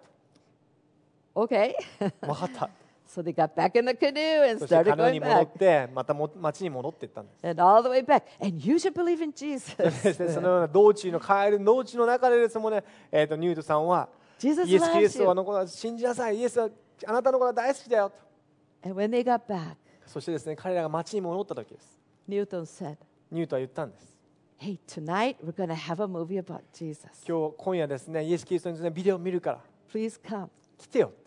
[1.36, 1.74] Okay.
[2.02, 2.70] うと分かった
[3.14, 5.58] so they got back in the canoe and そしてカ started ヌーに going 戻っ back.
[5.88, 8.24] てまたも町に戻っていったんです And all the way back.
[8.40, 9.76] And you should believe in Jesus.
[9.78, 14.08] ですねそのような道中の帰る道中の中でですもね、えー、とニュートさんは
[14.40, 15.36] Jesus イエス・キリ loves ストは you.
[15.36, 16.70] のことは信じなさいイエスは
[17.06, 19.76] あなたのことは大好きだよと And when they got back,
[20.08, 22.98] そしてですね彼らが町に戻った時です Newton said,
[23.30, 24.12] ニュートは言ったんです
[24.58, 27.02] Hey, tonight we're going to have a movie about Jesus.
[27.28, 29.60] 今日今夜ですねイエス・キリストについてビデオを見るから
[29.92, 30.48] Please come.
[30.78, 31.21] 来てよって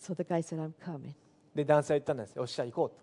[0.00, 1.14] So the guy said, I'm coming.
[1.54, 2.96] で男性は言ったんですよっしゃ行こうと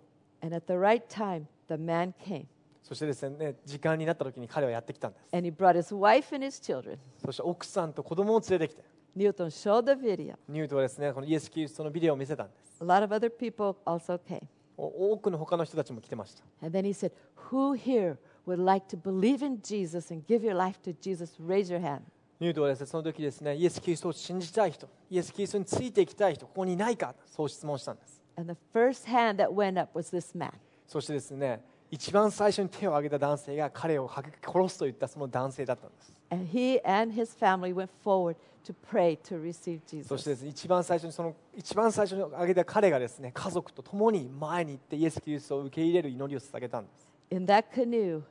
[0.45, 2.45] And at the right time, the man came.
[2.81, 6.97] そしてですね時間になった時に彼はやってきたんです And he brought his wife and his children.
[7.23, 8.83] そして奥さんと子供を連れてきて
[9.15, 10.35] Newton showed the video.
[10.47, 14.41] ニュートはですねこのイエス・キリストのビデオを見せたんです A lot of other people also came.
[14.77, 17.11] お多くの他の人たちも来てました And then he said,
[17.51, 21.35] Who here would like to believe in Jesus and give your life to Jesus?
[21.39, 22.01] Raise your hand.
[22.39, 30.51] ニュートはですねその時ですねイエス・キリストを信じたい人イエス・キリストについていきたい人ここにいないかそう質問したんです And the first hand that went up was this man.
[30.87, 40.23] そしてですね一番最初に手を挙げた男性が彼を殺すと言ったその男性だったんです And he and his family went forward to pray to receive そし Jesus.
[40.25, 48.21] てですね一番最初にその一番最初に挙げた彼がですね家族と共に前に行ってイエス・キリストを受け入れる祈りを捧げたんです In that canoe,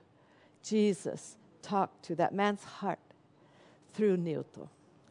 [0.62, 2.98] Jesus talked to that man's heart
[3.96, 4.66] through Newton.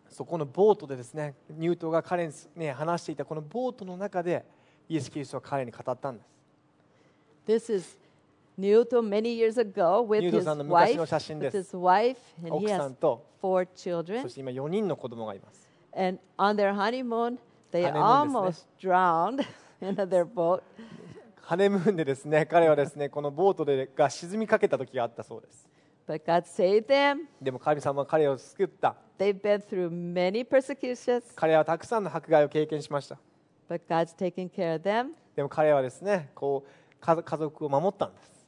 [0.09, 4.45] そこのボートでですねニュートが彼に、ね、話していたこのボートの中で
[4.87, 7.97] イエス・キリストは彼に語ったんです This is
[8.57, 12.49] Newton many years ago with ニュート his さんの昔 wife, の写真で with す his wife, and
[12.49, 14.29] he 奥さ has んと four そ children.
[14.29, 15.67] して今4人の子供がいます
[15.97, 17.37] And on their honeymoon,
[17.71, 19.45] they almost drowned
[19.81, 20.61] in their boat.
[21.41, 25.67] ハネムーンでですね彼はですねこのボートでが沈みかけた時があったそうです
[26.07, 27.21] But God saved them.
[27.41, 33.17] でも神様は彼を救った They've been through many persecutions, 彼はたくさんの迫害を経験しました
[33.69, 35.09] but God's taking care of them.
[35.35, 38.45] でも彼はですねこう家家族を守ったんです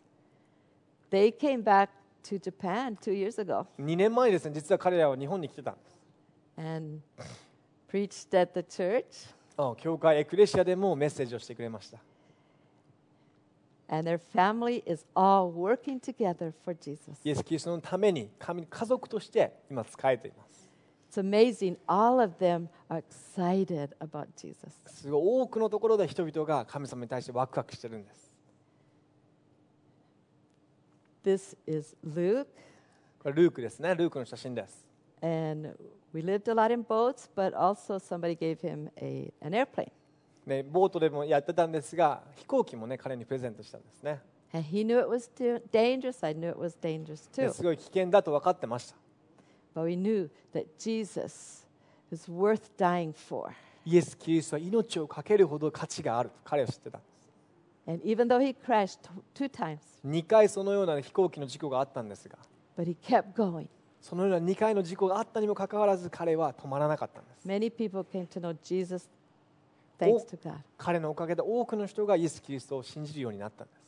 [1.09, 1.89] They came back
[2.23, 5.97] to Japan two years ago 2年前にですね実は彼らは日本に来てたんです
[6.57, 7.01] and
[7.91, 9.33] preached at the church.
[9.57, 11.97] あ教会エクレシアでもメッセージをしてくれました
[13.88, 17.20] And their family is all working together for Jesus.
[17.24, 20.52] イエス・キリストのために神家族として今仕えています
[21.10, 21.76] It's amazing.
[21.86, 24.72] All of them are excited about Jesus.
[24.86, 28.32] すごい多くのところで人々が神様に対してワクワクしてるんです
[31.24, 32.46] This is Luke,
[33.22, 34.86] これルークですねルークの写真です
[35.22, 35.76] and
[36.12, 39.90] we lived a lot in boats, but also somebody gave him a, an airplane.
[40.47, 44.21] ね、ボートでもやってたんですが、飛行機もね、彼にプレゼントしたんですね。
[47.51, 48.95] すごい危険だと分かってました。
[53.85, 57.29] イエス・キリストは命を懸けるほど価値があると彼は知ってたんです。
[57.85, 58.15] 二
[60.05, 62.37] 2回そのような飛行機の事故があったんですが、
[64.01, 67.45] そのような2回の事故があったにもかかわらず彼は止まらなかったんです。
[70.77, 73.79] 彼のおかげで多くの人がイエス・キリストを信じるようになったんです。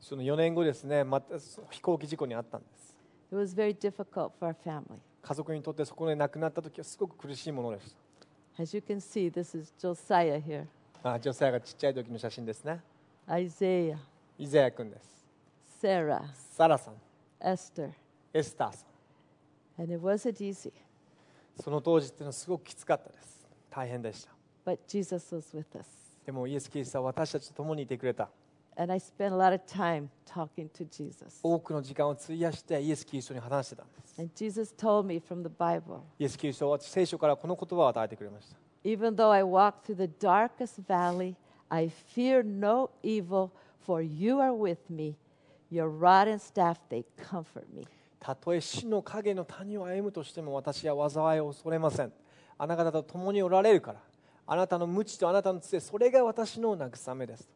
[0.00, 1.36] その4年後ですね、また
[1.70, 2.94] 飛行機事故にあったんです。
[5.22, 7.96] 家族にとってそこで亡くなった時はすごく苦しいものです。
[11.02, 11.14] あ。
[11.14, 12.80] あ、ジョサイアがちっちゃい時の写真ですね。
[13.26, 13.96] Isaiah.
[14.38, 15.26] イザヤ君です。
[15.80, 16.94] セラサラさん。
[17.40, 17.90] エスター
[18.32, 18.86] エスターさ
[19.78, 19.82] ん。
[19.82, 20.72] And it was easy.
[21.62, 24.30] その当時っていうのはすごくきつかったです大変でした
[24.66, 25.86] but Jesus was with us.
[26.24, 28.28] でもイエス・キリストは私たちと共にいてくれた
[28.76, 31.38] And I spent a lot of time talking to Jesus.
[31.42, 40.08] 多くの時間を費やしてイエス・キリストに話してたんです And Jesus told me from the Bible イエス・キリストは聖書からこの言葉を与えてくれました even though I walk through the
[40.08, 41.36] darkest valley,
[41.70, 45.16] I fear no evil, for you are with me.
[45.70, 47.86] Your rod and staff, they comfort me.
[48.24, 52.12] たとえ死の影の谷を歩むとしても私は災いを恐れません
[52.56, 53.98] あなた方と共におられるから
[54.46, 57.46] あなたの無知とあなたの杖それが私の慰めです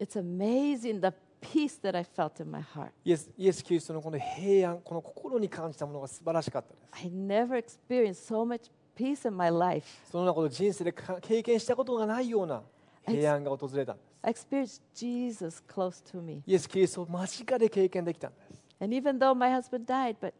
[0.00, 2.92] It's amazing the peace that I felt in my heart.
[3.04, 9.86] イエスイエス・キリストのこの平安この心に感じたものが素晴らしかったです I never experienced so much peace in my life.
[10.10, 12.62] そのようなことを人生でか経験したことがないような
[13.06, 16.42] 平安が訪れたんです I experienced Jesus close to me.
[16.46, 20.33] イエス・キリストを間近で経験できたんです And even though my husband died, but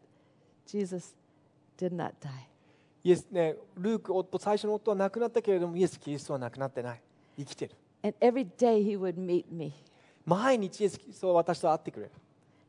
[0.66, 1.14] Jesus
[1.78, 2.48] did not die.
[3.04, 7.00] イエスねルーク夫最初の夫は亡くなったけれどもイエス・キリストは亡くなってない
[7.38, 9.72] 生きてる And every day he would meet me.
[10.24, 12.12] 毎日イエス・キリストは私と会ってくれる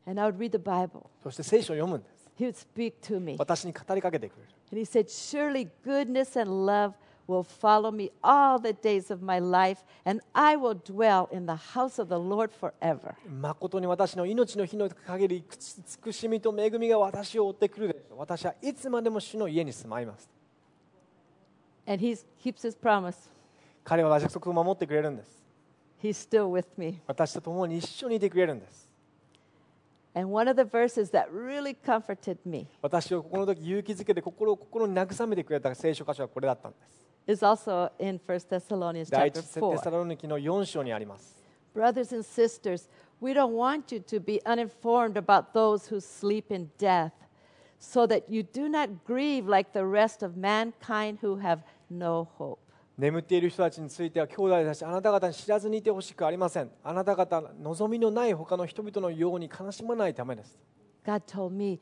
[0.06, 1.06] And I would read the Bible.
[1.22, 3.34] そして聖書を読むんです He would speak to me.
[3.38, 6.92] 私に語りかけてくれる And he said, Surely goodness and love
[7.27, 11.55] will follow me all the days of my life, and I will dwell in the
[11.55, 13.15] house of the Lord forever.
[13.27, 20.29] 誠に私の命の日の限り慈しみと恵みが私を追ってくるでしょう私はいつまでも主の家に住まいます
[21.85, 23.29] And he keeps his promise.
[23.83, 25.43] 彼は約束を守ってくれるんです
[26.01, 27.01] He's still with me.
[27.07, 28.89] 私と共に一緒にいてくれるんです
[30.15, 39.10] And one of the verses that really comforted me 私をこの時勇気づけて心を心に慰めてくれた聖書箇所はこれだったんです is also in 1 Thessalonians
[39.10, 39.78] 第 chapter 一テ 4.
[39.78, 41.38] サロニキの4章にあります
[41.74, 42.88] Brothers and sisters,
[43.20, 47.12] we don't want you to be uninformed about those who sleep in death,
[47.78, 52.58] so that you do not grieve like the rest of mankind who have no hope.
[52.98, 60.58] 眠っている人たちについては兄弟たちあなた方に知らずにいてほしくありませんあなた方望みのない他の人々のように悲しまないためです
[61.06, 61.78] God told me,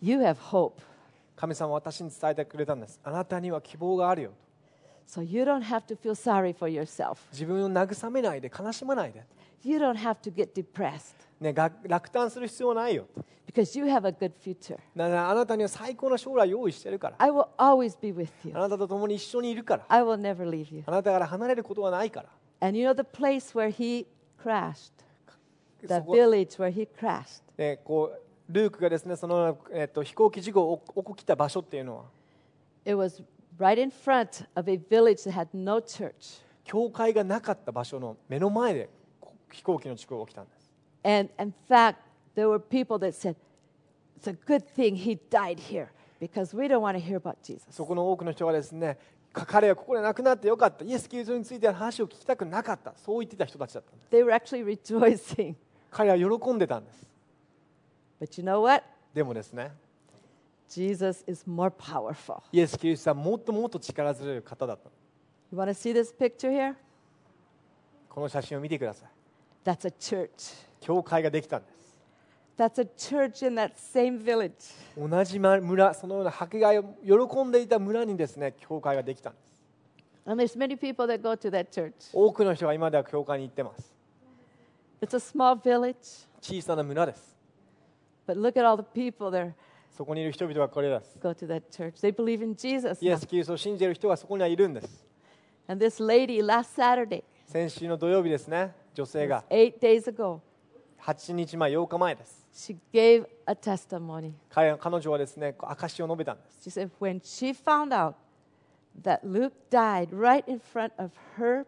[0.00, 0.74] You have hope,
[1.34, 4.30] 神様は私に伝えてくれたんですあなたには希望があるよ
[5.05, 7.17] so you don't have to feel sorry for yourself.
[7.31, 9.23] 自分を慰めないで悲しまないで、
[9.63, 13.05] You don't have to get depressed ね、が落胆する必要はないよ
[13.45, 14.77] because you have a good future.
[14.95, 18.53] なあなたには最高な将来を用意してるから I will always be with you.
[18.55, 20.83] あなたと共に一緒にいるから I will never leave you.
[20.85, 24.05] あなたから離れることはないから And you know the place where he
[24.41, 24.91] crashed,
[25.81, 27.41] そ the こ village where he crashed.
[27.57, 32.03] ね、こうルークがですねその、えっと、飛行機事故が起きた場所っていうのは
[32.85, 33.23] It was
[33.57, 36.41] right in front of a village that had no church.
[36.63, 38.89] 教会がなかった場所の目の前で
[39.21, 40.71] こ飛行機の事故が起きたんです
[41.03, 41.97] And in fact,
[42.35, 43.35] there were people that said,
[44.19, 45.89] It's a good thing he died here
[46.19, 47.65] because we don't want to hear about Jesus.
[47.69, 48.97] そこの多くの人がですね
[49.31, 55.55] か彼はここで亡くなってよかったイエス・キリストについての話を聞きたくなかったそう言ってた人たちだったんです They were actually rejoicing.
[55.91, 57.07] 彼は喜んでたんです
[58.19, 58.83] But you know what?
[59.13, 59.71] でもですね
[60.69, 62.41] Jesus is more powerful.
[62.51, 64.89] イエス・キリストはもっともっと力強い方だった
[65.51, 66.75] You want to see this picture here?
[68.09, 69.09] この写真を見てください
[69.63, 70.29] That's a church.
[70.81, 71.75] 教会ができたんです
[72.57, 74.51] That's a church in that same village.
[74.97, 79.45] 同じ村そのような迫害を喜んでいた村にですね教会ができたんです
[80.25, 81.93] And there's many people that go to that church.
[82.13, 83.93] 多くの人が今では教会に行ってます
[85.01, 87.35] It's a small village, 小さな村です
[88.27, 89.51] But look at all the people that
[89.95, 91.17] そこにいる人々がこれです。
[91.21, 92.01] go to that church.
[92.01, 93.03] They believe in Jesus.
[93.03, 95.05] イエ.ス・キリストを信じている人がそこにはいるんです。
[95.67, 100.41] And this lady last Saturday, 先週の土曜日ですね、女性が eight days ago,
[101.01, 102.45] 8日前、8日前です。
[102.53, 104.33] she gave a testimony.
[104.49, 106.69] 彼彼女はですね、証を述べたんです。
[106.69, 108.15] She said when she found out
[109.01, 111.65] that Luke died right in front of her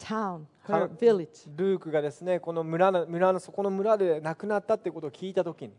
[0.00, 5.72] town, her village, ルークがですね、この村の村のそこの村で亡くなったってことを聞いたときに、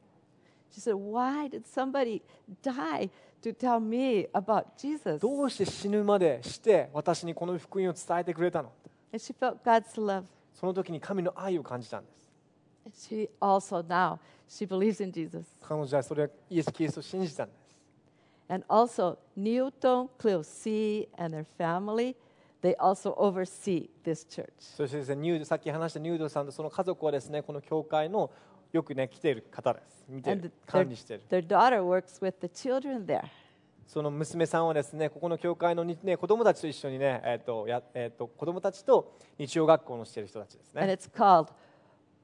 [0.72, 2.22] she said, Why did somebody
[2.62, 3.10] die
[3.42, 5.20] to tell me about Jesus?
[5.20, 8.72] どうして死ぬまでして私にこの福音を伝えてくれたの
[9.12, 10.24] And she felt God's love.
[10.54, 13.10] その時に神の愛を感じたんです。
[13.12, 15.46] She also now, she believes in Jesus.
[15.62, 17.60] 彼女はそれはイエス・キリストを信じたんです。
[18.50, 22.16] And also, Newton, Cleo C, and their family,
[22.62, 24.50] they also oversee this church.
[24.60, 28.32] そしてですね、ニュードさっき話したニュードさんとその家族はですね、この教会の
[28.72, 30.06] よくね、来ている方です。
[30.08, 31.24] 見てい And る管理している。
[31.30, 33.24] their daughter works with the children there.
[33.88, 40.94] その娘さんはですね、ここの教会のに、ね、子供たちと一緒にね、えっ、と、や、えっ、と、子供たちと日曜学校のしている人たちです And ね。
[40.94, 41.48] it's called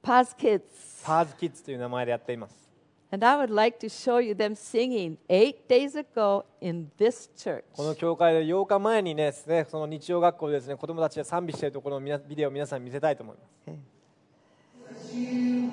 [0.04, 0.62] Paz Kids.
[1.04, 2.70] パーズキッズという名前でやっています。
[3.12, 7.64] And I would like to show you them singing eight days ago in this church.
[7.74, 13.72] この教会で8日前にね、ねその日曜学校でですね、子供たちが賛美しているところのビデオを皆さんに見せたいと思います。
[15.16, 15.65] Okay.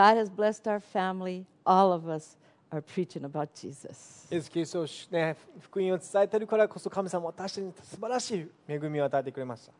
[0.00, 1.44] God has blessed our family.
[1.66, 2.38] All of us
[2.72, 4.26] are preaching about Jesus.
[4.30, 9.72] イエス・キリストを、ね、福音を伝えているからこそ神様は私たちに素晴らしい恵みを与えてくれました。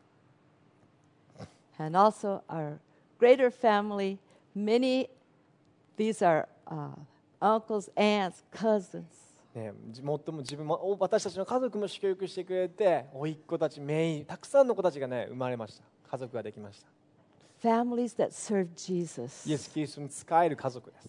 [1.83, 2.77] And also our
[3.19, 4.19] greater family.
[4.55, 5.09] Many,
[5.97, 6.91] these are uh,
[7.41, 9.03] uncles, aunts, cousins.
[9.55, 17.00] ね、じもっとも自分もお私たちの家族も祝福してくれて甥っ子たちメインたくさんの子たちがね生まれました家族ができました
[17.62, 19.48] Families that serve Jesus.
[19.48, 21.08] イエス・キリストに使える家族です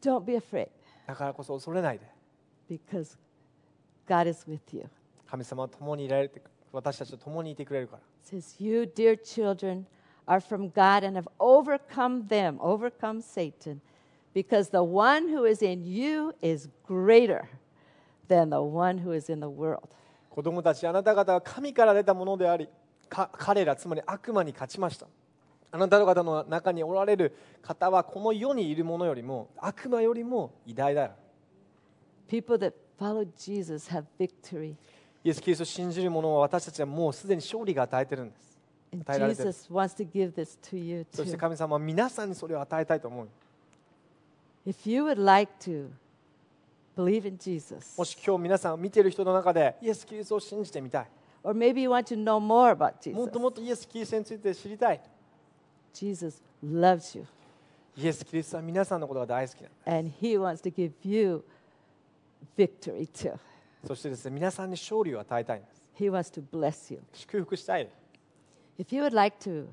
[0.00, 0.68] Don't be afraid
[1.06, 2.06] だからこそ恐れないで
[2.70, 3.16] because
[4.06, 4.88] God is with you.
[5.28, 6.40] 神様は共にいられて
[6.72, 9.86] 私たちと共にいてくれるから It says, You, dear children,
[10.26, 13.80] are from God and have overcome them, overcome Satan,
[14.34, 17.48] because the one who is in you is greater
[18.28, 19.88] than the one who is in the world.
[20.30, 22.68] 子供たちあなた方は神から出たものであり
[23.08, 25.06] か彼らつまり悪魔に勝ちました
[25.73, 31.09] あなた方の中におられる方はこの世にいるものよりも悪魔よりも偉大だ
[32.27, 34.75] People that follow Jesus have victory.
[35.23, 38.59] イエス・キリストを信じる者は私たちはもうすでに勝利が与えてるんです。
[38.91, 39.03] そし
[41.31, 41.37] て too.
[41.37, 43.27] 神様は皆さんにそれを与えたいと思う。
[44.67, 45.89] If you would like to
[46.95, 51.07] believe in Jesus, もし今日皆さん見ている人の中でイエス・キリストを信じてみたい。
[51.43, 55.01] or maybe you want to know more about もっ Jesus, ともっとイエス・キリストについて知りたい
[55.93, 57.25] Jesus loves you
[57.95, 61.43] イエス・キリストは皆さんのことが大好きな and he wants to give you
[62.57, 63.37] victory too.
[63.85, 67.01] そしてですね皆さんに勝利を与えたいんです He wants to bless you.
[67.13, 67.87] 祝福したい
[68.79, 69.67] If you would like to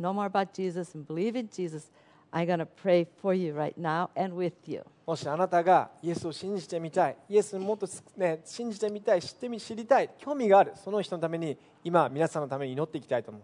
[0.00, 1.90] know more about Jesus and believe in Jesus,
[2.32, 4.82] I'm going to pray for you right now and with you.
[5.06, 13.42] もしあなたがイエスを信じてみたいイエスをもっと、ね、信じてみたい知ってみ知りたい興味があるその人のために今皆さんのために祈っていきたいと思う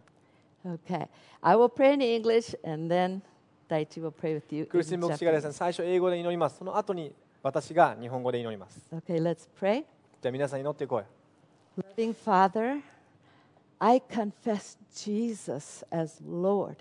[0.66, 1.07] Okay.
[1.41, 3.22] I will pray in English and then
[3.70, 4.66] Daichi will pray with you.
[4.66, 5.53] クリスティン in 牧師がですね Japanese.
[5.53, 9.86] 最初英語で祈りますその後に私が日本語で祈ります Okay, let's pray.
[10.22, 11.05] じゃあ皆さん祈っていこうよ
[11.95, 12.82] Loving Father,
[13.80, 16.78] I confess Jesus as Lord.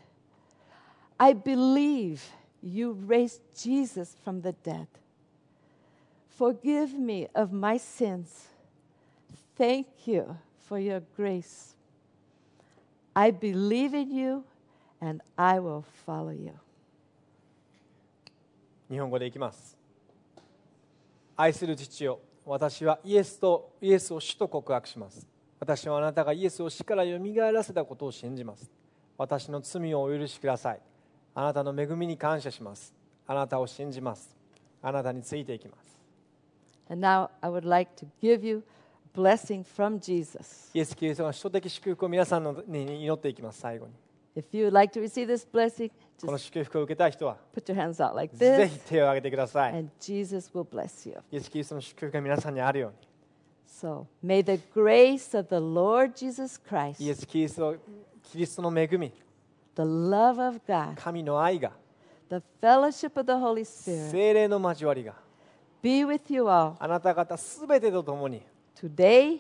[1.19, 2.21] I believe
[2.61, 4.89] you raised Jesus from the dead.
[6.29, 8.49] Forgive me of my sins.
[9.57, 10.37] Thank you
[10.69, 11.77] for your grace.
[13.14, 14.44] I believe in you
[15.02, 16.54] and I will follow you.
[18.90, 19.78] 日本語でいきます。
[21.36, 25.28] 愛する父よ私はイエスとイエスを主と告白します。
[25.60, 28.70] 私はあなたがイエスを死からよみがえらせたことを信じます。
[29.18, 30.82] 私の罪をお許しください。
[31.36, 32.94] あなたの恵みに感謝します。
[33.26, 34.36] あなたを信じます。
[34.82, 35.98] あなたについていきます。
[36.90, 38.64] And now I would like to give you
[39.14, 40.70] blessing from Jesus.
[40.74, 43.94] イエス・キリストが首都的祝福を皆さんのに祈っていきます最後に
[44.36, 45.92] If you would like to receive this blessing,
[46.26, 51.16] この祝福を受けたい人は put your hands out like ぜ this, ひ手を挙げてください and Jesus will bless you.
[51.32, 52.94] イエス・キリストの祝福が皆さんにあるよう
[53.68, 57.76] So may the grace of the Lord Jesus に Christ, イエス・キリスト
[58.24, 59.12] キリストの恵み
[59.76, 61.72] the love of God, 神の愛が
[62.30, 65.14] the fellowship of the Holy Spirit 精霊の交わりが
[65.84, 68.42] be with you all あなた方すべてと共に
[68.80, 69.40] today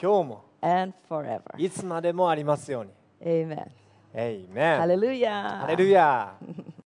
[0.00, 1.42] 今日も and forever.
[1.58, 2.90] いつまでもありますように
[3.24, 3.66] Amen.
[4.14, 5.58] エイメン Hallelujah.
[5.60, 6.34] ハレルヤ